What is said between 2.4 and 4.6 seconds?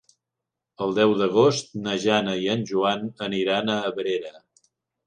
i en Joan aniran a Abrera.